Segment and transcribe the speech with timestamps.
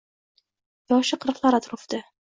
[0.95, 2.07] Yoshi qirqlar atrofida